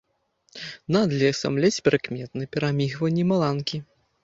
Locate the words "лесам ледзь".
1.19-1.79